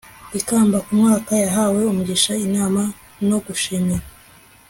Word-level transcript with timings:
ikamba 0.39 0.77
kumyaka, 0.85 1.31
yahawe 1.43 1.79
umugisha 1.91 2.31
nimana 2.51 2.81
no 3.27 3.37
gushimira 3.45 4.05